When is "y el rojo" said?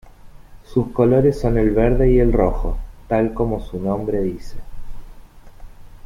2.11-2.75